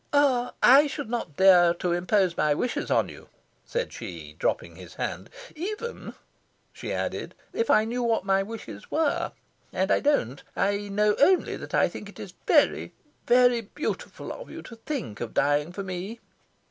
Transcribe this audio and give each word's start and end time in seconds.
"Ah, 0.13 0.53
I 0.63 0.87
should 0.87 1.11
not 1.11 1.37
dare 1.37 1.75
to 1.75 1.91
impose 1.91 2.35
my 2.35 2.55
wishes 2.55 2.89
on 2.89 3.07
you," 3.07 3.29
said 3.67 3.93
she, 3.93 4.35
dropping 4.39 4.75
his 4.75 4.95
hand. 4.95 5.29
"Even," 5.55 6.15
she 6.73 6.91
added, 6.91 7.35
"if 7.53 7.69
I 7.69 7.85
knew 7.85 8.01
what 8.01 8.25
my 8.25 8.41
wishes 8.41 8.89
were. 8.89 9.31
And 9.71 9.91
I 9.91 9.99
don't. 9.99 10.41
I 10.55 10.87
know 10.89 11.15
only 11.19 11.55
that 11.55 11.75
I 11.75 11.87
think 11.87 12.09
it 12.09 12.19
is 12.19 12.33
very, 12.47 12.93
very 13.27 13.61
beautiful 13.61 14.31
of 14.31 14.49
you 14.49 14.63
to 14.63 14.75
think 14.75 15.21
of 15.21 15.35
dying 15.35 15.71
for 15.71 15.83
me." 15.83 16.19